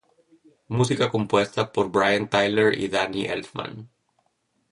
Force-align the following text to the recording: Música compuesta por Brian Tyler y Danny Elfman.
Música 0.67 1.11
compuesta 1.11 1.71
por 1.71 1.91
Brian 1.91 2.27
Tyler 2.27 2.75
y 2.75 2.87
Danny 2.87 3.25
Elfman. 3.25 3.91